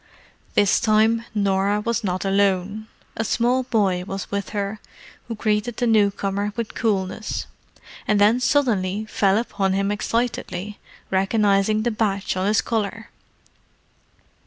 [0.55, 2.87] This time Norah was not alone.
[3.15, 4.79] A small boy was with her,
[5.27, 7.45] who greeted the newcomer with coolness,
[8.07, 10.79] and then suddenly fell upon him excitedly,
[11.11, 13.11] recognizing the badge on his collar.